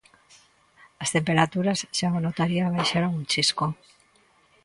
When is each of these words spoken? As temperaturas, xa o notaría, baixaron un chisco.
As 1.03 1.09
temperaturas, 1.15 1.79
xa 1.97 2.07
o 2.17 2.19
notaría, 2.27 2.73
baixaron 2.77 3.11
un 3.19 3.23
chisco. 3.31 3.65